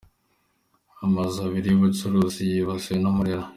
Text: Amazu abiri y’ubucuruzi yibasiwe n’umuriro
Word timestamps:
Amazu 1.05 1.37
abiri 1.47 1.67
y’ubucuruzi 1.69 2.41
yibasiwe 2.51 2.97
n’umuriro 3.01 3.43